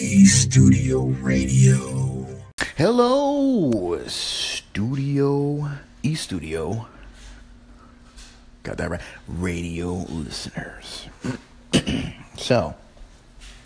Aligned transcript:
Studio 0.00 1.08
Radio. 1.20 2.26
Hello, 2.74 4.00
Studio 4.06 5.68
E 6.02 6.14
Studio. 6.14 6.88
Got 8.62 8.78
that 8.78 8.90
right. 8.90 9.00
Radio 9.28 9.92
listeners. 10.08 11.06
so, 12.38 12.74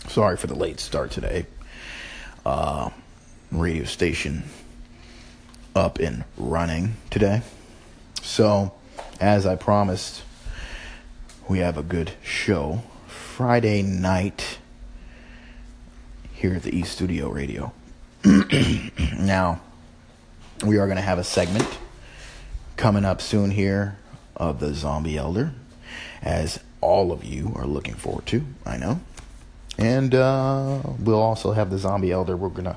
sorry 0.09 0.37
for 0.37 0.49
the 0.49 0.57
late 0.57 0.81
start 0.81 1.13
today. 1.13 1.47
Uh, 2.45 2.91
radio 3.53 3.85
station 3.85 4.43
up 5.77 6.01
and 6.01 6.25
running 6.37 6.97
today. 7.11 7.43
So, 8.23 8.73
as 9.21 9.47
I 9.47 9.55
promised, 9.55 10.25
we 11.49 11.61
have 11.61 11.79
a 11.79 11.85
good 11.85 12.11
show 12.25 12.83
Friday 13.07 13.83
night 13.83 14.59
here 16.45 16.57
at 16.57 16.63
the 16.63 16.77
East 16.77 16.93
Studio 16.93 17.31
Radio. 17.31 17.73
now, 19.19 19.63
we 20.63 20.77
are 20.77 20.85
going 20.85 20.97
to 20.97 21.03
have 21.03 21.19
a 21.19 21.25
segment 21.25 21.67
coming 22.77 23.03
up 23.03 23.23
soon 23.23 23.51
here 23.51 23.97
of 24.37 24.61
the 24.61 24.75
Zombie 24.75 25.17
Elder, 25.17 25.53
as 26.21 26.61
all 26.83 27.13
of 27.13 27.25
you 27.25 27.55
are 27.57 27.65
looking 27.65 27.95
forward 27.95 28.27
to, 28.27 28.45
I 28.67 28.77
know. 28.77 29.01
And 29.79 30.15
uh, 30.15 30.83
we'll 30.99 31.23
also 31.23 31.53
have 31.53 31.71
the 31.71 31.79
Zombie 31.79 32.13
Elder. 32.13 32.37
We're 32.37 32.51
going 32.51 32.65
to 32.65 32.77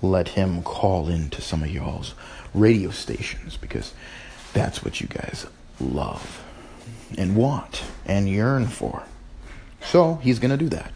let 0.00 0.28
him 0.28 0.62
call 0.62 1.08
into 1.08 1.42
some 1.42 1.62
of 1.62 1.70
y'all's 1.70 2.14
radio 2.54 2.88
stations 2.88 3.58
because 3.58 3.92
that's 4.54 4.82
what 4.82 5.02
you 5.02 5.06
guys 5.06 5.44
love 5.78 6.42
and 7.18 7.36
want 7.36 7.82
and 8.06 8.26
yearn 8.26 8.68
for. 8.68 9.02
So 9.82 10.14
he's 10.22 10.38
going 10.38 10.52
to 10.52 10.56
do 10.56 10.70
that. 10.70 10.92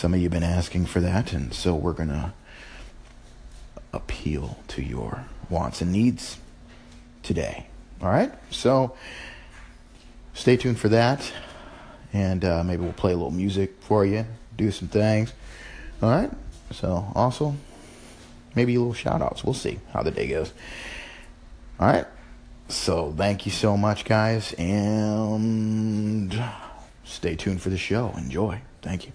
Some 0.00 0.14
of 0.14 0.20
you 0.20 0.30
have 0.30 0.32
been 0.32 0.42
asking 0.42 0.86
for 0.86 1.00
that, 1.00 1.34
and 1.34 1.52
so 1.52 1.74
we're 1.74 1.92
going 1.92 2.08
to 2.08 2.32
appeal 3.92 4.56
to 4.68 4.82
your 4.82 5.26
wants 5.50 5.82
and 5.82 5.92
needs 5.92 6.38
today. 7.22 7.66
All 8.00 8.08
right? 8.08 8.32
So 8.50 8.96
stay 10.32 10.56
tuned 10.56 10.78
for 10.78 10.88
that, 10.88 11.30
and 12.14 12.42
uh, 12.46 12.64
maybe 12.64 12.82
we'll 12.82 12.94
play 12.94 13.12
a 13.12 13.14
little 13.14 13.30
music 13.30 13.74
for 13.80 14.06
you, 14.06 14.24
do 14.56 14.70
some 14.70 14.88
things. 14.88 15.34
All 16.00 16.08
right? 16.08 16.30
So 16.70 17.12
also, 17.14 17.54
maybe 18.54 18.76
a 18.76 18.78
little 18.78 18.94
shout 18.94 19.20
outs. 19.20 19.44
We'll 19.44 19.52
see 19.52 19.80
how 19.92 20.02
the 20.02 20.12
day 20.12 20.28
goes. 20.28 20.54
All 21.78 21.88
right? 21.88 22.06
So 22.68 23.12
thank 23.14 23.44
you 23.44 23.52
so 23.52 23.76
much, 23.76 24.06
guys, 24.06 24.54
and 24.54 26.42
stay 27.04 27.36
tuned 27.36 27.60
for 27.60 27.68
the 27.68 27.76
show. 27.76 28.14
Enjoy. 28.16 28.62
Thank 28.80 29.04
you. 29.04 29.12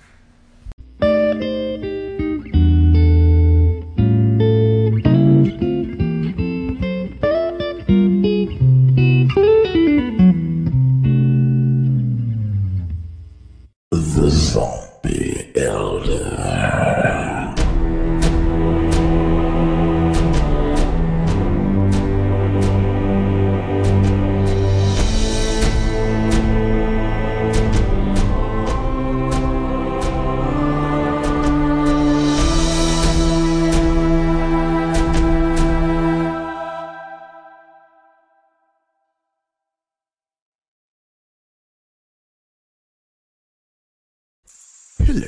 Hello. 45.05 45.27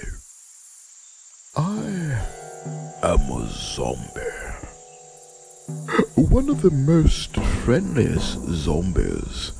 I 1.56 2.20
am 3.04 3.32
a 3.32 3.48
zombie. 3.48 4.22
One 6.16 6.50
of 6.50 6.64
the 6.64 6.72
most 6.72 7.36
friendliest 7.36 8.40
zombies, 8.48 9.52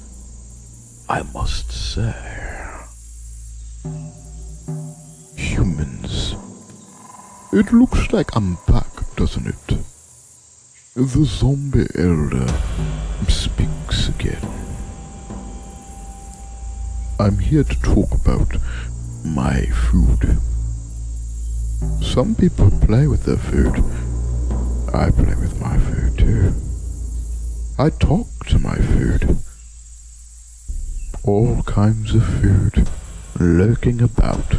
I 1.08 1.22
must 1.22 1.72
say. 1.72 2.16
Humans. 5.36 6.34
It 7.54 7.72
looks 7.72 8.12
like 8.12 8.36
I'm 8.36 8.58
back, 8.68 8.90
doesn't 9.18 9.46
it? 9.46 9.78
The 10.96 11.26
zombie 11.26 11.86
elder 11.94 12.48
speaks 13.28 14.10
again. 14.10 14.42
I'm 17.20 17.38
here 17.38 17.64
to 17.64 17.82
talk 17.84 18.12
about 18.12 18.58
my 19.24 19.66
food. 19.66 20.38
Some 22.02 22.36
people 22.36 22.72
play 22.82 23.08
with 23.08 23.24
their 23.24 23.38
food. 23.38 23.84
I 24.94 25.12
play 25.12 25.36
with 25.36 25.60
my 25.60 25.78
food 25.78 26.18
too. 26.18 26.54
I 27.78 27.90
talk 27.90 28.28
to 28.48 28.60
my 28.60 28.76
food. 28.76 29.38
All 31.24 31.62
kinds 31.64 32.16
of 32.16 32.24
food 32.24 32.90
lurking 33.40 34.02
about. 34.02 34.56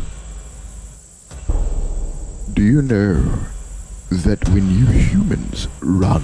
Do 2.53 2.63
you 2.63 2.83
know 2.83 3.39
that 4.11 4.49
when 4.51 4.71
you 4.71 4.87
humans 4.87 5.69
run 5.81 6.23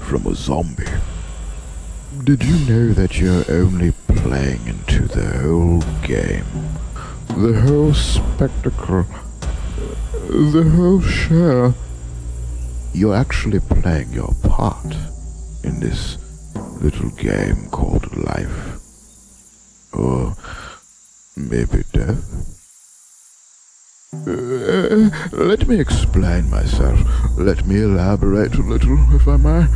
from 0.00 0.26
a 0.26 0.34
zombie, 0.34 0.84
did 2.22 2.44
you 2.44 2.58
know 2.66 2.92
that 2.92 3.18
you're 3.18 3.44
only 3.50 3.92
playing 4.08 4.66
into 4.66 5.06
the 5.08 5.38
whole 5.40 5.82
game? 6.06 6.46
The 7.36 7.60
whole 7.66 7.92
spectacle, 7.92 9.04
the 10.28 10.70
whole 10.76 11.00
show. 11.00 11.74
You're 12.92 13.16
actually 13.16 13.58
playing 13.58 14.12
your 14.12 14.32
part 14.44 14.94
in 15.64 15.80
this 15.80 16.16
little 16.80 17.10
game 17.10 17.68
called 17.70 18.16
life. 18.16 18.78
Or 19.92 20.36
maybe 21.36 21.82
death. 21.92 22.22
Uh, 24.12 25.10
let 25.32 25.66
me 25.66 25.80
explain 25.80 26.48
myself. 26.48 27.00
Let 27.36 27.66
me 27.66 27.82
elaborate 27.82 28.54
a 28.54 28.62
little, 28.62 28.96
if 29.12 29.26
I 29.26 29.36
may. 29.38 29.66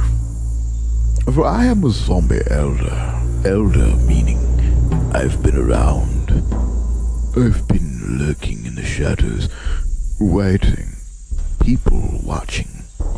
For 1.33 1.45
I 1.45 1.67
am 1.67 1.83
a 1.85 1.91
zombie 1.91 2.41
elder. 2.49 3.21
Elder 3.45 3.97
meaning 4.07 4.39
I've 5.13 5.43
been 5.43 5.57
around. 5.57 6.68
I've 7.37 7.69
been 7.69 8.19
lurking 8.19 8.65
in 8.65 8.75
the 8.75 8.85
shadows, 8.85 9.49
waiting. 10.19 10.97
People 11.61 12.21
watching 12.25 12.69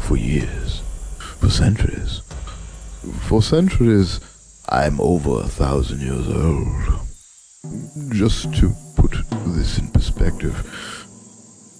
for 0.02 0.16
years, 0.16 0.82
for 1.38 1.48
centuries. 1.48 2.20
For 3.28 3.40
centuries, 3.40 4.20
I'm 4.68 5.00
over 5.00 5.40
a 5.40 5.48
thousand 5.48 6.00
years 6.00 6.28
old. 6.28 7.00
Just 8.12 8.52
to 8.56 8.74
put 8.96 9.12
this 9.46 9.78
in 9.78 9.88
perspective, 9.88 10.56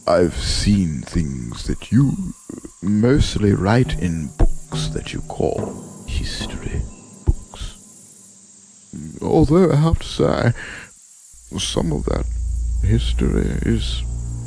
I've 0.07 0.35
seen 0.35 1.03
things 1.03 1.65
that 1.65 1.91
you 1.93 2.13
mostly 2.81 3.53
write 3.53 3.99
in 3.99 4.29
books 4.39 4.89
that 4.89 5.13
you 5.13 5.21
call 5.23 6.05
history 6.07 6.81
books. 7.27 7.77
Although 9.21 9.73
I 9.73 9.77
have 9.77 9.99
to 9.99 10.07
say, 10.07 10.53
some 11.59 11.93
of 11.93 12.05
that 12.05 12.25
history 12.83 13.51
is 13.67 14.03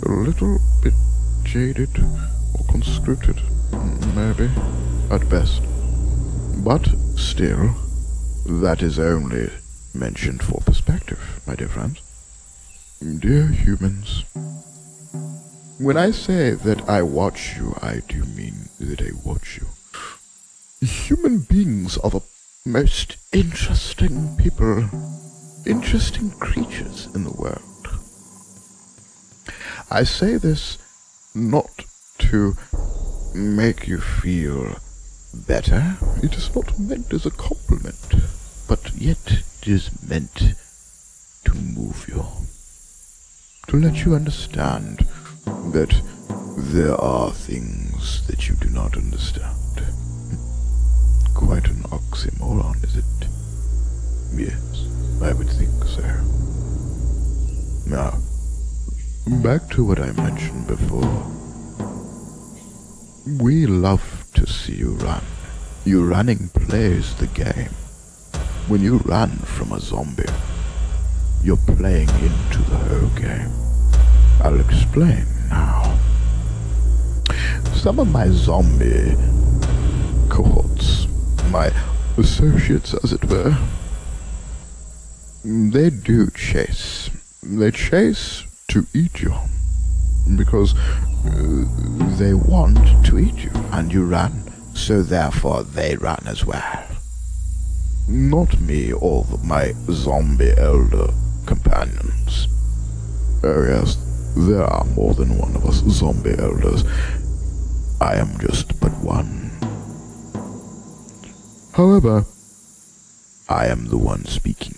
a 0.05 0.09
little 0.09 0.59
bit 0.81 0.93
jaded 1.43 1.89
or 2.57 2.65
conscripted, 2.69 3.41
maybe, 4.15 4.49
at 5.11 5.27
best. 5.29 5.61
But 6.63 6.87
still, 7.15 7.75
that 8.45 8.81
is 8.81 8.99
only 8.99 9.49
mentioned 9.93 10.43
for 10.43 10.61
perspective, 10.61 11.41
my 11.45 11.55
dear 11.55 11.67
friends. 11.67 12.01
Dear 13.19 13.47
humans, 13.47 14.23
when 15.79 15.97
I 15.97 16.11
say 16.11 16.51
that 16.51 16.87
I 16.89 17.01
watch 17.01 17.57
you, 17.57 17.75
I 17.81 18.01
do 18.07 18.23
mean 18.23 18.69
that 18.79 19.01
I 19.01 19.11
watch 19.25 19.59
you. 19.59 19.67
Human 20.87 21.39
beings 21.39 21.97
are 21.97 22.09
the 22.09 22.21
most 22.65 23.17
interesting 23.33 24.37
people, 24.37 24.89
interesting 25.65 26.31
creatures 26.31 27.07
in 27.15 27.23
the 27.23 27.31
world. 27.31 27.87
I 29.89 30.03
say 30.03 30.37
this 30.37 30.77
not 31.35 31.85
to 32.19 32.55
make 33.33 33.87
you 33.87 33.99
feel 33.99 34.75
better. 35.33 35.97
It 36.21 36.35
is 36.35 36.53
not 36.55 36.77
meant 36.79 37.13
as 37.13 37.25
a 37.25 37.31
compliment, 37.31 38.15
but 38.67 38.93
yet 38.93 39.43
it 39.61 39.67
is 39.67 39.89
meant 40.07 40.55
to 41.45 41.53
move 41.53 42.05
you. 42.07 42.25
To 43.67 43.77
let 43.77 44.05
you 44.05 44.15
understand 44.15 45.07
that 45.45 46.01
There 46.55 46.95
are 46.95 47.31
things 47.31 48.25
that 48.27 48.47
you 48.47 48.55
do 48.55 48.69
not 48.69 48.95
understand. 48.95 49.52
Back 59.43 59.67
to 59.69 59.83
what 59.83 59.99
I 59.99 60.09
mentioned 60.13 60.67
before. 60.67 61.21
We 63.43 63.65
love 63.65 64.25
to 64.35 64.47
see 64.47 64.75
you 64.75 64.91
run. 64.91 65.21
Your 65.83 66.05
running 66.05 66.47
plays 66.47 67.13
the 67.15 67.27
game. 67.27 67.71
When 68.69 68.81
you 68.81 68.99
run 68.99 69.31
from 69.31 69.73
a 69.73 69.81
zombie, 69.81 70.23
you're 71.43 71.57
playing 71.57 72.07
into 72.07 72.59
the 72.69 72.77
whole 72.87 73.09
game. 73.19 73.51
I'll 74.41 74.61
explain 74.61 75.25
now. 75.49 75.99
Some 77.73 77.99
of 77.99 78.09
my 78.09 78.29
zombie 78.29 79.17
cohorts, 80.29 81.07
my 81.51 81.69
associates 82.17 82.93
as 83.03 83.11
it 83.11 83.25
were, 83.25 83.57
they 85.43 85.89
do 85.89 86.29
chase. 86.29 87.09
They 87.43 87.71
chase 87.71 88.45
to 88.69 88.85
eat 88.93 89.21
you 89.21 89.33
because 90.35 90.73
uh, 91.25 91.65
they 92.17 92.33
want 92.33 93.05
to 93.05 93.19
eat 93.19 93.35
you 93.43 93.51
and 93.71 93.93
you 93.93 94.05
run, 94.05 94.51
so 94.73 95.01
therefore 95.01 95.63
they 95.63 95.95
run 95.95 96.23
as 96.25 96.45
well. 96.45 96.83
Not 98.07 98.59
me 98.59 98.93
or 98.93 99.25
my 99.43 99.73
zombie 99.89 100.53
elder 100.57 101.07
companions. 101.45 102.47
Oh 103.43 103.65
yes, 103.67 103.97
there 104.35 104.63
are 104.63 104.85
more 104.85 105.13
than 105.13 105.37
one 105.37 105.55
of 105.55 105.65
us 105.65 105.83
zombie 105.89 106.35
elders. 106.37 106.83
I 108.01 108.15
am 108.15 108.37
just 108.39 108.79
but 108.79 108.91
one. 109.03 109.51
However, 111.73 112.25
I 113.49 113.67
am 113.67 113.85
the 113.85 113.97
one 113.97 114.25
speaking. 114.25 114.75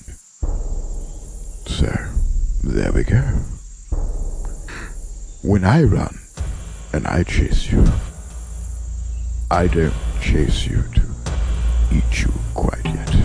So, 1.67 1.93
there 2.63 2.91
we 2.91 3.03
go. 3.03 3.21
When 5.45 5.63
I 5.63 5.83
run 5.83 6.17
and 6.91 7.05
I 7.05 7.21
chase 7.21 7.71
you, 7.71 7.85
I 9.51 9.67
don't 9.67 9.93
chase 10.19 10.65
you 10.65 10.81
to 10.95 11.01
eat 11.91 12.23
you 12.23 12.33
quite 12.55 12.83
yet. 12.83 13.15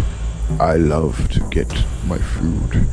I 0.61 0.75
love 0.77 1.31
to 1.31 1.41
get 1.49 1.73
my 2.05 2.19
food 2.19 2.87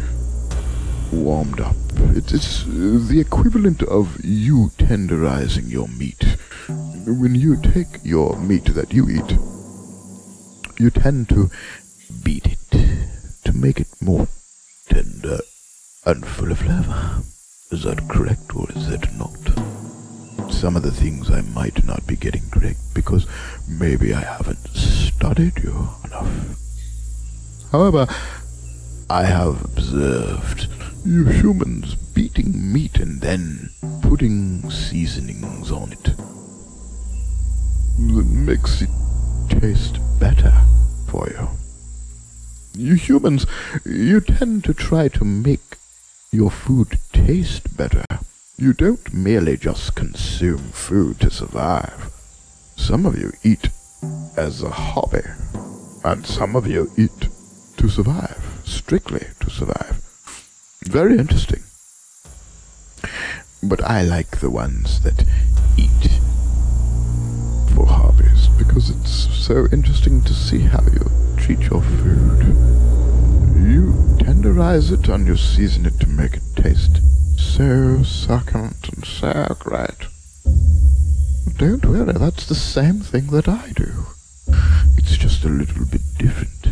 warmed 1.11 1.59
up. 1.59 1.75
It 2.15 2.31
is 2.31 2.63
the 3.09 3.19
equivalent 3.19 3.83
of 3.83 4.17
you 4.23 4.71
tenderizing 4.77 5.69
your 5.69 5.89
meat. 5.89 6.23
When 7.05 7.35
you 7.35 7.57
take 7.61 7.99
your 8.05 8.37
meat 8.37 8.73
that 8.75 8.93
you 8.93 9.09
eat, 9.09 9.37
you 10.79 10.89
tend 10.89 11.27
to 11.29 11.51
beat 12.23 12.45
it 12.45 12.71
to 13.43 13.51
make 13.51 13.81
it 13.81 13.89
more 14.01 14.29
tender 14.87 15.39
and 16.05 16.25
full 16.25 16.53
of 16.53 16.59
flavor. 16.59 17.23
Is 17.69 17.83
that 17.83 18.07
correct 18.07 18.55
or 18.55 18.65
is 18.75 18.87
that 18.87 19.13
not? 19.17 19.33
Some 20.53 20.77
of 20.77 20.83
the 20.83 20.91
things 20.91 21.29
I 21.29 21.41
might 21.41 21.83
not 21.83 22.07
be 22.07 22.15
getting 22.15 22.49
correct 22.49 22.79
because 22.93 23.27
maybe 23.67 24.13
I 24.13 24.21
haven't 24.21 24.65
studied 24.69 25.57
you 25.61 25.89
enough. 26.05 26.57
However, 27.73 28.07
I 29.09 29.25
have 29.25 29.65
observed 29.65 30.69
you 31.05 31.25
humans 31.25 31.95
beating 31.95 32.71
meat 32.71 32.99
and 32.99 33.19
then 33.19 33.69
putting 34.01 34.69
seasonings 34.71 35.69
on 35.69 35.91
it. 35.91 36.03
That 37.99 38.27
makes 38.31 38.81
it 38.81 38.89
taste 39.49 39.99
better 40.21 40.53
for 41.09 41.27
you. 41.27 41.49
You 42.77 42.95
humans, 42.95 43.45
you 43.83 44.21
tend 44.21 44.63
to 44.63 44.73
try 44.73 45.09
to 45.09 45.25
make 45.25 45.76
your 46.37 46.51
food 46.51 46.99
taste 47.13 47.75
better. 47.75 48.05
You 48.57 48.71
don't 48.71 49.11
merely 49.11 49.57
just 49.57 49.95
consume 49.95 50.69
food 50.69 51.19
to 51.21 51.31
survive. 51.31 52.11
Some 52.75 53.07
of 53.07 53.17
you 53.17 53.31
eat 53.43 53.69
as 54.37 54.61
a 54.61 54.69
hobby, 54.69 55.23
and 56.05 56.23
some 56.27 56.55
of 56.55 56.67
you 56.67 56.91
eat 56.95 57.29
to 57.77 57.89
survive, 57.89 58.61
strictly 58.65 59.25
to 59.39 59.49
survive. 59.49 59.99
Very 60.83 61.17
interesting. 61.17 61.63
But 63.63 63.83
I 63.83 64.03
like 64.03 64.39
the 64.39 64.51
ones 64.51 65.01
that 65.01 65.25
eat 65.75 66.03
for 67.73 67.87
hobbies 67.87 68.47
because 68.59 68.91
it's 68.91 69.35
so 69.35 69.65
interesting 69.71 70.21
to 70.21 70.33
see 70.35 70.59
how 70.59 70.83
you 70.83 71.09
treat 71.35 71.61
your 71.61 71.81
food. 71.81 72.45
You 73.57 74.06
tenderize 74.17 74.91
it 74.91 75.07
and 75.07 75.27
you 75.27 75.37
season 75.37 75.85
it 75.85 75.99
to 75.99 76.07
make 76.07 76.35
it 76.35 76.55
taste 76.55 76.99
so 77.37 78.03
succulent 78.03 78.89
and 78.89 79.05
so 79.05 79.55
great. 79.59 80.07
Don't 81.57 81.85
worry, 81.85 82.13
that's 82.13 82.45
the 82.45 82.55
same 82.55 82.99
thing 82.99 83.27
that 83.27 83.47
I 83.47 83.71
do. 83.75 84.05
It's 84.97 85.17
just 85.17 85.43
a 85.43 85.49
little 85.49 85.85
bit 85.85 86.01
different 86.17 86.67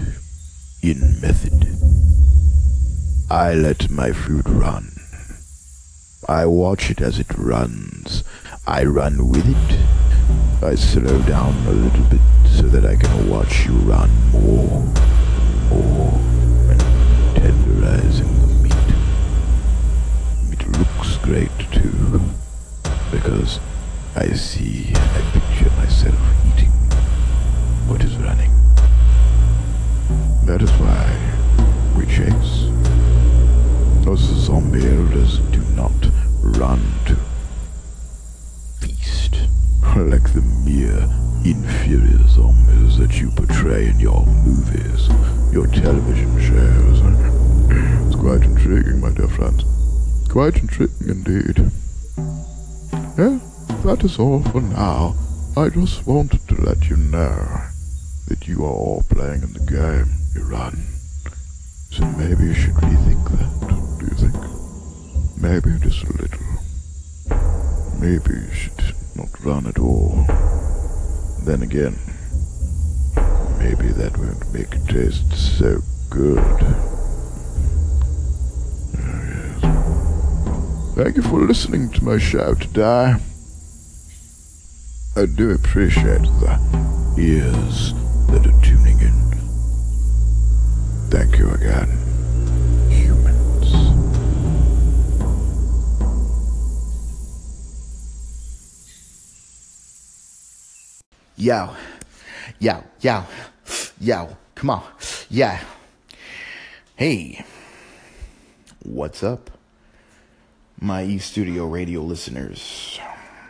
in 0.84 1.20
method. 1.22 1.68
I 3.32 3.54
let 3.54 3.90
my 3.90 4.12
food 4.12 4.48
run. 4.50 4.92
I 6.28 6.46
watch 6.46 6.92
it 6.92 7.02
as 7.02 7.20
it 7.20 7.36
runs. 7.38 8.24
I 8.68 8.84
run 8.84 9.30
with 9.30 9.48
it. 9.48 9.80
I 10.64 10.76
slow 10.76 11.22
down 11.24 11.56
a 11.68 11.72
little 11.72 12.06
bit 12.06 12.22
so 12.48 12.64
that 12.64 12.86
I 12.86 12.96
can 12.96 13.30
watch 13.30 13.66
you 13.66 13.74
run 13.74 14.12
more, 14.32 14.82
more, 15.70 16.12
and 16.12 16.35
tenderizing 16.35 16.35
great 21.25 21.50
too, 21.72 22.22
because 23.10 23.60
I 24.16 24.27
see, 24.33 24.92
I 24.94 25.22
picture 25.33 25.72
myself 25.75 26.19
eating 26.45 26.69
what 27.88 28.04
is 28.04 28.16
running. 28.18 28.51
That 30.45 30.62
is 30.62 30.69
why 30.74 31.04
we 31.98 32.06
chase. 32.06 32.69
Those 34.06 34.19
zombie 34.19 34.86
elders 34.86 35.39
do 35.50 35.62
not 35.74 35.94
run 36.60 36.80
to 37.07 37.18
feast 38.80 39.33
like 39.98 40.31
the 40.31 40.44
mere 40.63 41.10
inferior 41.44 42.27
zombies 42.27 43.00
that 43.00 43.20
you 43.20 43.32
portray 43.32 43.88
in 43.88 44.00
your 44.00 44.24
movies, 44.27 45.10
your 45.51 45.65
television 45.65 46.39
shows. 46.39 47.01
It's 48.05 48.15
quite 48.15 48.44
intriguing, 48.44 49.01
my 49.01 49.10
dear 49.10 49.27
friends. 49.27 49.65
Quite 50.36 50.58
intriguing 50.58 51.08
indeed. 51.08 51.72
Yeah, 53.18 53.39
that 53.86 54.04
is 54.04 54.20
all 54.20 54.44
for 54.44 54.60
now. 54.60 55.15
I 55.56 55.70
just 55.70 56.06
wanted 56.06 56.46
to 56.50 56.56
let 56.56 56.89
you 56.89 56.98
know 56.98 57.62
that 58.27 58.46
you 58.46 58.65
are 58.65 58.74
all 58.74 59.06
playing 59.10 59.44
in 59.44 59.54
the 59.54 59.60
game 59.60 60.13
you 60.36 60.44
run. 60.44 60.88
So 61.89 62.04
maybe 62.18 62.48
you 62.48 62.54
should 62.54 62.74
rethink 62.74 63.24
that, 63.32 63.98
do 63.98 64.08
you 64.08 64.30
think? 64.30 64.36
Maybe 65.42 65.80
just 65.80 66.04
a 66.04 66.12
little. 66.12 66.46
Maybe 68.01 68.42
you 68.42 68.54
should 68.54 68.94
not 69.15 69.42
run 69.42 69.68
at 69.68 69.80
all. 69.80 70.25
Then 71.46 71.62
again, 71.62 71.98
maybe 73.58 73.88
that 73.94 74.18
won't 74.18 74.54
make 74.54 74.74
it 74.74 74.86
taste 74.89 75.32
so 75.58 75.80
good. 76.10 76.95
Thank 80.96 81.18
you 81.18 81.24
for 81.24 81.42
listening 81.42 81.90
to 81.90 82.06
my 82.06 82.18
show 82.18 82.54
today. 82.54 83.16
I 85.18 85.25
do 85.25 85.52
appreciate 85.52 86.22
the 86.22 87.16
ears 87.20 87.94
that 88.30 88.48
are 88.48 88.62
tuning 88.62 89.02
in. 89.02 89.12
Thank 91.10 91.38
you 91.38 91.50
again, 91.50 91.90
humans. 92.90 93.74
Yo, 101.36 101.75
yo, 102.60 102.84
yo, 103.02 103.25
yo, 104.00 104.38
come 104.56 104.70
on, 104.70 104.84
yeah. 105.30 105.62
Hey, 106.96 107.44
what's 108.84 109.24
up, 109.24 109.52
my 110.79 111.03
E 111.03 111.17
Studio 111.17 111.65
radio 111.65 112.01
listeners? 112.01 113.00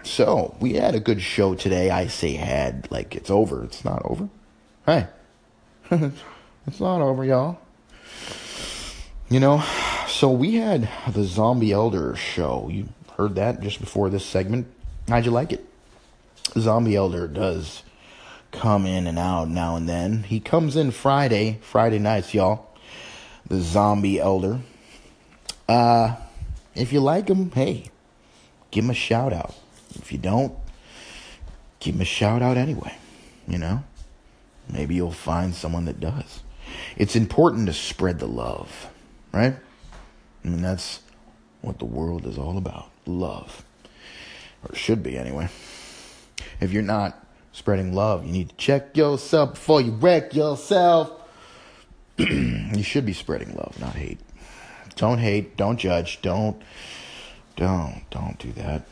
So, 0.03 0.55
we 0.59 0.73
had 0.73 0.93
a 0.93 0.99
good 0.99 1.21
show 1.21 1.55
today. 1.55 1.89
I 1.89 2.07
say 2.07 2.33
had, 2.33 2.87
like 2.91 3.15
it's 3.15 3.29
over. 3.29 3.63
It's 3.63 3.83
not 3.83 4.03
over. 4.05 4.29
Hey, 4.85 5.07
it's 5.91 6.79
not 6.79 7.01
over, 7.01 7.25
y'all. 7.25 7.59
You 9.29 9.39
know, 9.39 9.63
so 10.07 10.29
we 10.29 10.55
had 10.55 10.87
the 11.11 11.23
Zombie 11.23 11.71
Elder 11.71 12.15
show. 12.15 12.69
You 12.71 12.89
heard 13.17 13.35
that 13.35 13.61
just 13.61 13.79
before 13.79 14.09
this 14.09 14.25
segment. 14.25 14.67
how'd 15.07 15.25
you 15.25 15.31
like 15.31 15.51
it? 15.51 15.65
Zombie 16.57 16.95
Elder 16.95 17.27
does 17.27 17.81
come 18.51 18.85
in 18.85 19.07
and 19.07 19.19
out 19.19 19.49
now 19.49 19.75
and 19.75 19.89
then. 19.89 20.23
He 20.23 20.39
comes 20.39 20.75
in 20.75 20.91
Friday, 20.91 21.59
Friday 21.61 21.99
nights, 21.99 22.33
y'all. 22.33 22.67
The 23.47 23.59
Zombie 23.59 24.19
Elder. 24.19 24.59
Uh, 25.67 26.15
if 26.75 26.91
you 26.91 26.99
like 26.99 27.29
him, 27.29 27.51
hey, 27.51 27.89
give 28.71 28.83
him 28.83 28.89
a 28.89 28.95
shout 28.95 29.33
out. 29.33 29.55
If 29.95 30.11
you 30.11 30.17
don't, 30.17 30.53
give 31.79 31.95
him 31.95 32.01
a 32.01 32.05
shout 32.05 32.41
out 32.41 32.57
anyway. 32.57 32.97
You 33.47 33.57
know, 33.57 33.83
maybe 34.71 34.95
you'll 34.95 35.11
find 35.11 35.53
someone 35.53 35.85
that 35.85 35.99
does. 35.99 36.41
It's 36.97 37.15
important 37.15 37.67
to 37.67 37.73
spread 37.73 38.19
the 38.19 38.27
love, 38.27 38.89
right? 39.31 39.55
I 40.43 40.47
mean, 40.47 40.61
that's 40.61 40.99
what 41.61 41.79
the 41.79 41.85
world 41.85 42.25
is 42.25 42.37
all 42.37 42.57
about 42.57 42.89
love. 43.05 43.63
Or 44.67 44.75
should 44.75 45.03
be, 45.03 45.17
anyway. 45.17 45.49
If 46.59 46.71
you're 46.71 46.83
not 46.83 47.23
spreading 47.51 47.93
love, 47.93 48.25
you 48.25 48.31
need 48.31 48.49
to 48.49 48.55
check 48.55 48.97
yourself 48.97 49.53
before 49.53 49.81
you 49.81 49.91
wreck 49.91 50.33
yourself. 50.33 51.11
you 52.17 52.83
should 52.83 53.05
be 53.05 53.13
spreading 53.13 53.55
love, 53.55 53.79
not 53.79 53.95
hate. 53.95 54.19
Don't 54.95 55.19
hate, 55.19 55.57
don't 55.57 55.77
judge, 55.77 56.21
don't, 56.21 56.61
don't, 57.55 58.03
don't 58.09 58.37
do 58.39 58.51
that. 58.53 58.87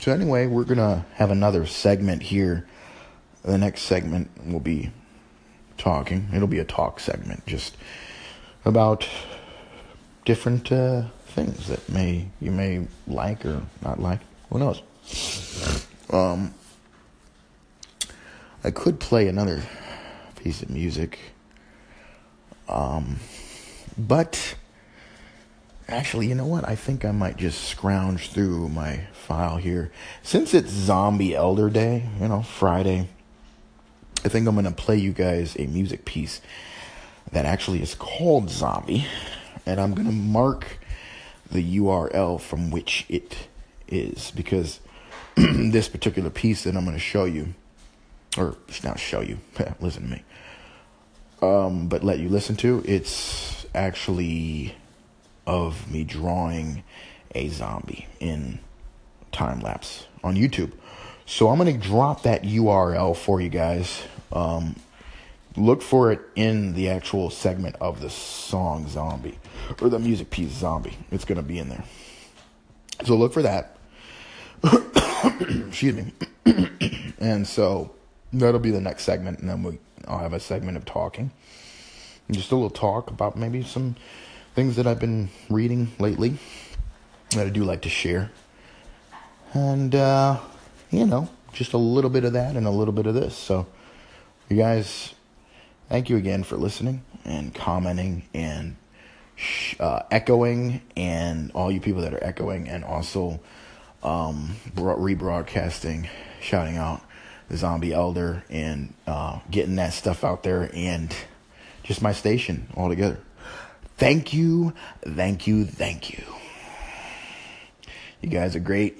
So, 0.00 0.12
anyway, 0.12 0.46
we're 0.46 0.64
going 0.64 0.78
to 0.78 1.04
have 1.14 1.30
another 1.30 1.66
segment 1.66 2.22
here. 2.22 2.66
The 3.42 3.58
next 3.58 3.82
segment 3.82 4.30
will 4.46 4.60
be 4.60 4.90
talking. 5.78 6.28
It'll 6.34 6.48
be 6.48 6.58
a 6.58 6.64
talk 6.64 7.00
segment 7.00 7.46
just 7.46 7.76
about 8.64 9.08
different 10.24 10.70
uh, 10.70 11.04
things 11.26 11.68
that 11.68 11.88
may 11.88 12.28
you 12.40 12.50
may 12.50 12.86
like 13.06 13.44
or 13.46 13.62
not 13.82 14.00
like. 14.00 14.20
Who 14.50 14.58
knows? 14.58 14.82
Um, 16.10 16.54
I 18.62 18.70
could 18.70 19.00
play 19.00 19.28
another 19.28 19.62
piece 20.36 20.62
of 20.62 20.70
music. 20.70 21.18
Um, 22.68 23.16
but 23.96 24.54
actually, 25.88 26.28
you 26.28 26.34
know 26.34 26.46
what? 26.46 26.68
I 26.68 26.76
think 26.76 27.04
I 27.04 27.12
might 27.12 27.36
just 27.36 27.64
scrounge 27.64 28.30
through 28.30 28.68
my 28.68 29.04
file 29.12 29.56
here. 29.56 29.90
Since 30.22 30.54
it's 30.54 30.70
Zombie 30.70 31.34
Elder 31.34 31.70
Day, 31.70 32.08
you 32.20 32.28
know, 32.28 32.42
Friday, 32.42 33.08
I 34.24 34.28
think 34.28 34.46
I'm 34.46 34.54
going 34.54 34.66
to 34.66 34.72
play 34.72 34.96
you 34.96 35.12
guys 35.12 35.56
a 35.58 35.66
music 35.66 36.04
piece 36.04 36.40
that 37.32 37.44
actually 37.44 37.82
is 37.82 37.94
called 37.94 38.50
Zombie. 38.50 39.06
And 39.66 39.80
I'm 39.80 39.94
going 39.94 40.06
to 40.06 40.12
mark 40.12 40.78
the 41.50 41.78
URL 41.78 42.40
from 42.40 42.70
which 42.70 43.06
it 43.08 43.48
is 43.88 44.30
because 44.30 44.80
this 45.36 45.88
particular 45.88 46.30
piece 46.30 46.64
that 46.64 46.76
I'm 46.76 46.84
going 46.84 46.96
to 46.96 47.00
show 47.00 47.24
you, 47.24 47.54
or 48.36 48.56
not 48.84 48.98
show 48.98 49.20
you, 49.20 49.38
listen 49.80 50.04
to 50.04 50.08
me, 50.08 50.22
um, 51.42 51.88
but 51.88 52.04
let 52.04 52.18
you 52.18 52.28
listen 52.28 52.56
to, 52.56 52.82
it's 52.86 53.66
actually 53.74 54.74
of 55.46 55.90
me 55.90 56.04
drawing 56.04 56.84
a 57.34 57.48
zombie 57.48 58.06
in 58.18 58.58
time 59.32 59.60
lapse 59.60 60.06
on 60.22 60.36
YouTube. 60.36 60.72
So 61.26 61.48
I'm 61.48 61.58
to 61.72 61.88
drop 61.88 62.22
that 62.24 62.42
URL 62.42 63.16
for 63.16 63.40
you 63.40 63.48
guys. 63.48 64.02
Um, 64.32 64.76
look 65.56 65.82
for 65.82 66.12
it 66.12 66.20
in 66.34 66.74
the 66.74 66.88
actual 66.90 67.30
segment 67.30 67.76
of 67.80 68.00
the 68.00 68.10
song 68.10 68.88
Zombie 68.88 69.38
or 69.80 69.88
the 69.88 69.98
music 69.98 70.30
piece 70.30 70.50
Zombie. 70.50 70.96
It's 71.10 71.24
to 71.36 71.42
be 71.42 71.58
in 71.58 71.68
there. 71.68 71.84
So 73.04 73.16
look 73.16 73.32
for 73.32 73.42
that. 73.42 73.76
Excuse 75.40 75.94
me. 75.94 76.12
and 77.20 77.46
so 77.46 77.92
that'll 78.32 78.60
be 78.60 78.70
the 78.70 78.80
next 78.80 79.04
segment, 79.04 79.38
and 79.38 79.48
then 79.48 79.62
we 79.62 79.78
I'll 80.08 80.18
have 80.18 80.32
a 80.32 80.40
segment 80.40 80.76
of 80.76 80.84
talking, 80.84 81.30
just 82.30 82.50
a 82.52 82.54
little 82.54 82.70
talk 82.70 83.10
about 83.10 83.36
maybe 83.36 83.62
some 83.62 83.96
things 84.54 84.76
that 84.76 84.86
I've 84.86 84.98
been 84.98 85.30
reading 85.48 85.92
lately 85.98 86.38
that 87.30 87.46
I 87.46 87.50
do 87.50 87.64
like 87.64 87.82
to 87.82 87.88
share, 87.88 88.30
and 89.54 89.94
uh, 89.94 90.40
you 90.90 91.06
know, 91.06 91.28
just 91.52 91.72
a 91.72 91.78
little 91.78 92.10
bit 92.10 92.24
of 92.24 92.32
that 92.32 92.56
and 92.56 92.66
a 92.66 92.70
little 92.70 92.94
bit 92.94 93.06
of 93.06 93.14
this. 93.14 93.36
So, 93.36 93.66
you 94.48 94.56
guys, 94.56 95.14
thank 95.88 96.08
you 96.08 96.16
again 96.16 96.42
for 96.42 96.56
listening 96.56 97.02
and 97.24 97.54
commenting 97.54 98.24
and 98.34 98.76
uh, 99.78 100.02
echoing, 100.10 100.82
and 100.96 101.50
all 101.52 101.70
you 101.70 101.80
people 101.80 102.02
that 102.02 102.12
are 102.12 102.22
echoing, 102.22 102.68
and 102.68 102.84
also 102.84 103.40
um, 104.02 104.56
rebroadcasting, 104.74 106.08
shouting 106.40 106.76
out 106.76 107.02
the 107.50 107.56
Zombie 107.56 107.92
Elder, 107.92 108.42
and 108.48 108.94
uh, 109.06 109.40
getting 109.50 109.76
that 109.76 109.92
stuff 109.92 110.24
out 110.24 110.42
there, 110.42 110.70
and 110.72 111.14
just 111.82 112.00
my 112.00 112.12
station 112.12 112.68
altogether. 112.76 113.18
Thank 113.98 114.32
you, 114.32 114.72
thank 115.02 115.46
you, 115.46 115.66
thank 115.66 116.10
you. 116.10 116.24
You 118.22 118.30
guys 118.30 118.56
are 118.56 118.60
great. 118.60 118.98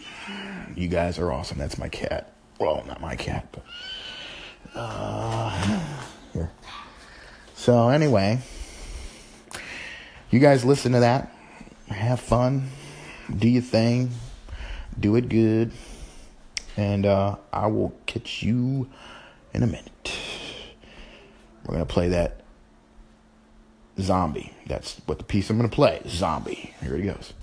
You 0.76 0.88
guys 0.88 1.18
are 1.18 1.32
awesome. 1.32 1.56
That's 1.56 1.78
my 1.78 1.88
cat. 1.88 2.32
Well, 2.58 2.84
not 2.86 3.00
my 3.00 3.16
cat, 3.16 3.48
but 3.52 3.64
uh, 4.74 5.80
here. 6.34 6.50
So 7.54 7.88
anyway, 7.88 8.40
you 10.30 10.40
guys 10.40 10.64
listen 10.64 10.92
to 10.92 11.00
that. 11.00 11.34
Have 11.88 12.20
fun. 12.20 12.68
Do 13.34 13.48
your 13.48 13.62
thing 13.62 14.10
do 15.00 15.16
it 15.16 15.28
good, 15.28 15.72
and 16.80 17.04
uh, 17.04 17.36
I 17.52 17.66
will 17.66 17.92
catch 18.06 18.42
you 18.42 18.88
in 19.52 19.62
a 19.62 19.66
minute. 19.66 20.12
We're 21.66 21.74
gonna 21.74 21.84
play 21.84 22.08
that 22.08 22.40
zombie. 23.98 24.54
That's 24.66 24.96
what 25.04 25.18
the 25.18 25.24
piece 25.24 25.50
I'm 25.50 25.56
gonna 25.56 25.68
play. 25.68 26.00
Zombie. 26.08 26.74
Here 26.80 26.96
it 26.96 27.02
goes. 27.02 27.34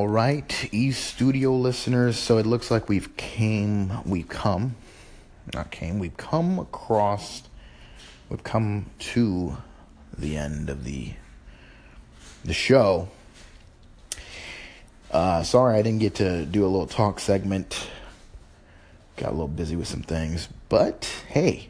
All 0.00 0.08
right, 0.08 0.66
East 0.72 1.04
Studio 1.04 1.54
listeners. 1.54 2.18
So 2.18 2.38
it 2.38 2.46
looks 2.46 2.70
like 2.70 2.88
we've 2.88 3.14
came, 3.18 3.92
we've 4.06 4.30
come, 4.30 4.74
not 5.52 5.70
came, 5.70 5.98
we've 5.98 6.16
come 6.16 6.58
across, 6.58 7.42
we've 8.30 8.42
come 8.42 8.86
to 9.00 9.58
the 10.16 10.38
end 10.38 10.70
of 10.70 10.84
the 10.84 11.12
the 12.46 12.54
show. 12.54 13.10
Uh, 15.10 15.42
sorry, 15.42 15.78
I 15.78 15.82
didn't 15.82 16.00
get 16.00 16.14
to 16.14 16.46
do 16.46 16.64
a 16.64 16.70
little 16.70 16.86
talk 16.86 17.20
segment. 17.20 17.90
Got 19.18 19.28
a 19.28 19.32
little 19.32 19.48
busy 19.48 19.76
with 19.76 19.88
some 19.88 20.02
things, 20.02 20.48
but 20.70 21.04
hey, 21.28 21.68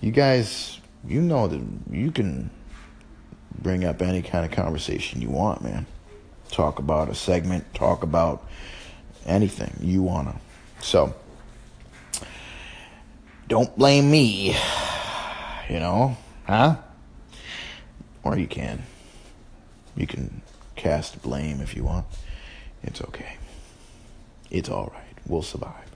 you 0.00 0.10
guys, 0.10 0.80
you 1.06 1.20
know 1.20 1.46
that 1.46 1.62
you 1.92 2.10
can 2.10 2.50
bring 3.56 3.84
up 3.84 4.02
any 4.02 4.20
kind 4.20 4.44
of 4.44 4.50
conversation 4.50 5.22
you 5.22 5.30
want, 5.30 5.62
man. 5.62 5.86
Talk 6.54 6.78
about 6.78 7.08
a 7.08 7.16
segment, 7.16 7.74
talk 7.74 8.04
about 8.04 8.48
anything 9.26 9.76
you 9.80 10.04
want 10.04 10.28
to. 10.28 10.84
So, 10.86 11.12
don't 13.48 13.76
blame 13.76 14.08
me, 14.08 14.54
you 15.68 15.80
know, 15.80 16.16
huh? 16.46 16.76
Or 18.22 18.38
you 18.38 18.46
can. 18.46 18.84
You 19.96 20.06
can 20.06 20.42
cast 20.76 21.20
blame 21.22 21.60
if 21.60 21.74
you 21.74 21.82
want. 21.82 22.06
It's 22.84 23.02
okay. 23.02 23.36
It's 24.48 24.68
all 24.68 24.92
right. 24.94 25.18
We'll 25.26 25.42
survive. 25.42 25.90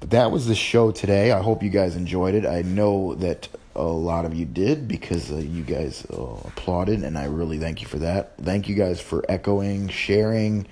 But 0.00 0.10
that 0.10 0.32
was 0.32 0.48
the 0.48 0.56
show 0.56 0.90
today. 0.90 1.30
I 1.30 1.42
hope 1.42 1.62
you 1.62 1.70
guys 1.70 1.94
enjoyed 1.94 2.34
it. 2.34 2.44
I 2.44 2.62
know 2.62 3.14
that 3.14 3.46
a 3.76 3.82
lot 3.82 4.24
of 4.24 4.34
you 4.34 4.44
did 4.44 4.88
because 4.88 5.30
uh, 5.30 5.36
you 5.36 5.62
guys 5.62 6.06
uh, 6.10 6.16
applauded, 6.44 7.02
and 7.02 7.16
I 7.16 7.26
really 7.26 7.58
thank 7.58 7.82
you 7.82 7.86
for 7.86 7.98
that. 7.98 8.36
Thank 8.38 8.68
you 8.68 8.74
guys 8.74 9.00
for 9.00 9.24
echoing, 9.28 9.88
sharing, 9.88 10.66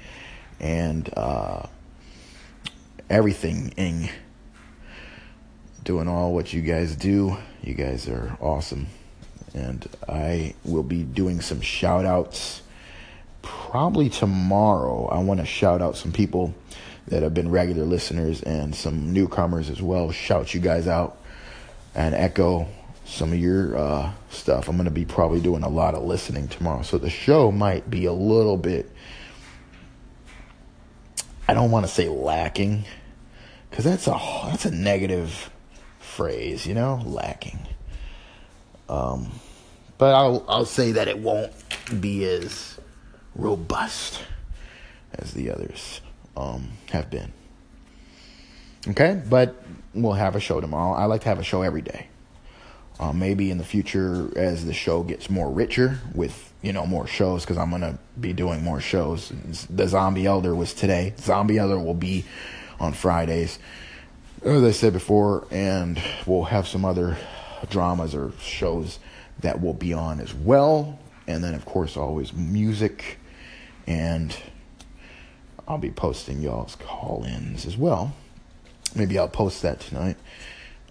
and 0.60 1.08
uh, 1.16 1.66
everything. 3.08 4.10
Doing 5.84 6.08
all 6.08 6.32
what 6.32 6.52
you 6.52 6.62
guys 6.62 6.96
do. 6.96 7.36
You 7.62 7.74
guys 7.74 8.08
are 8.08 8.36
awesome. 8.40 8.86
And 9.52 9.86
I 10.08 10.54
will 10.64 10.82
be 10.82 11.02
doing 11.02 11.40
some 11.42 11.60
shout 11.60 12.06
outs 12.06 12.62
probably 13.42 14.08
tomorrow. 14.08 15.06
I 15.06 15.18
want 15.18 15.40
to 15.40 15.46
shout 15.46 15.82
out 15.82 15.96
some 15.96 16.10
people 16.10 16.54
that 17.08 17.22
have 17.22 17.34
been 17.34 17.50
regular 17.50 17.84
listeners 17.84 18.42
and 18.42 18.74
some 18.74 19.12
newcomers 19.12 19.68
as 19.68 19.82
well. 19.82 20.10
Shout 20.10 20.54
you 20.54 20.60
guys 20.60 20.88
out 20.88 21.18
and 21.94 22.14
echo 22.14 22.66
some 23.04 23.32
of 23.32 23.38
your 23.38 23.76
uh, 23.76 24.12
stuff. 24.30 24.68
I'm 24.68 24.76
going 24.76 24.86
to 24.86 24.90
be 24.90 25.04
probably 25.04 25.40
doing 25.40 25.62
a 25.62 25.68
lot 25.68 25.94
of 25.94 26.02
listening 26.04 26.48
tomorrow. 26.48 26.82
So 26.82 26.98
the 26.98 27.10
show 27.10 27.52
might 27.52 27.88
be 27.88 28.06
a 28.06 28.12
little 28.12 28.56
bit, 28.56 28.90
I 31.46 31.54
don't 31.54 31.70
want 31.70 31.86
to 31.86 31.92
say 31.92 32.08
lacking, 32.08 32.84
because 33.70 33.84
that's 33.84 34.06
a, 34.06 34.18
that's 34.46 34.64
a 34.64 34.70
negative 34.70 35.50
phrase, 35.98 36.66
you 36.66 36.74
know, 36.74 37.02
lacking. 37.04 37.66
Um, 38.88 39.30
but 39.98 40.14
I'll, 40.14 40.44
I'll 40.48 40.64
say 40.64 40.92
that 40.92 41.08
it 41.08 41.18
won't 41.18 41.52
be 42.00 42.24
as 42.24 42.78
robust 43.34 44.22
as 45.14 45.32
the 45.32 45.50
others 45.50 46.00
um, 46.36 46.68
have 46.90 47.10
been. 47.10 47.32
Okay, 48.88 49.22
but 49.28 49.62
we'll 49.94 50.12
have 50.12 50.36
a 50.36 50.40
show 50.40 50.60
tomorrow. 50.60 50.94
I 50.94 51.06
like 51.06 51.22
to 51.22 51.28
have 51.28 51.38
a 51.38 51.44
show 51.44 51.62
every 51.62 51.82
day. 51.82 52.08
Uh, 53.00 53.12
maybe 53.12 53.50
in 53.50 53.58
the 53.58 53.64
future, 53.64 54.30
as 54.36 54.64
the 54.66 54.72
show 54.72 55.02
gets 55.02 55.28
more 55.28 55.50
richer 55.50 55.98
with 56.14 56.52
you 56.62 56.72
know 56.72 56.86
more 56.86 57.06
shows, 57.06 57.42
because 57.42 57.58
I'm 57.58 57.70
gonna 57.70 57.98
be 58.20 58.32
doing 58.32 58.62
more 58.62 58.80
shows. 58.80 59.32
The 59.68 59.88
Zombie 59.88 60.26
Elder 60.26 60.54
was 60.54 60.72
today. 60.72 61.12
Zombie 61.18 61.58
Elder 61.58 61.78
will 61.78 61.94
be 61.94 62.24
on 62.78 62.92
Fridays, 62.92 63.58
as 64.44 64.62
I 64.62 64.70
said 64.70 64.92
before, 64.92 65.46
and 65.50 66.00
we'll 66.24 66.44
have 66.44 66.68
some 66.68 66.84
other 66.84 67.16
dramas 67.68 68.14
or 68.14 68.32
shows 68.40 68.98
that 69.40 69.60
will 69.60 69.74
be 69.74 69.92
on 69.92 70.20
as 70.20 70.32
well. 70.32 70.98
And 71.26 71.42
then, 71.42 71.54
of 71.54 71.64
course, 71.64 71.96
always 71.96 72.32
music 72.32 73.18
and 73.86 74.36
I'll 75.66 75.78
be 75.78 75.90
posting 75.90 76.42
y'all's 76.42 76.76
call 76.76 77.24
ins 77.26 77.66
as 77.66 77.76
well. 77.76 78.14
Maybe 78.94 79.18
I'll 79.18 79.28
post 79.28 79.62
that 79.62 79.80
tonight. 79.80 80.16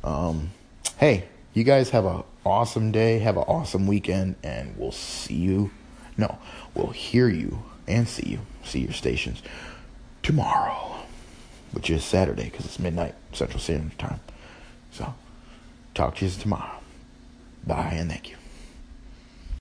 Um, 0.04 0.50
hey, 0.98 1.26
you 1.54 1.64
guys 1.64 1.92
have 1.92 2.06
an 2.06 2.24
awesome 2.46 2.92
day, 2.92 3.20
have 3.20 3.38
an 3.38 3.44
awesome 3.44 3.88
weekend, 3.88 4.36
and 4.44 4.76
we'll 4.78 4.92
see 4.92 5.36
you. 5.36 5.72
No, 6.18 6.38
we'll 6.74 6.88
hear 6.88 7.28
you 7.28 7.64
and 7.88 8.08
see 8.08 8.30
you, 8.30 8.40
see 8.64 8.80
your 8.80 8.94
stations 8.94 9.42
tomorrow, 10.22 10.96
which 11.72 11.90
is 11.90 12.04
Saturday 12.04 12.46
because 12.46 12.66
it's 12.66 12.80
midnight 12.80 13.16
Central 13.34 13.60
Standard 13.60 13.98
Time. 13.98 14.20
So, 14.92 15.14
talk 15.94 16.16
to 16.18 16.26
you 16.26 16.32
tomorrow. 16.32 16.80
Bye 17.66 17.94
and 17.98 18.10
thank 18.10 18.30
you. 18.30 18.36